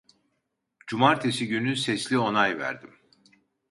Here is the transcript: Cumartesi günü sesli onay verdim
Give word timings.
Cumartesi 0.87 1.47
günü 1.47 1.75
sesli 1.75 2.17
onay 2.17 2.59
verdim 2.59 2.99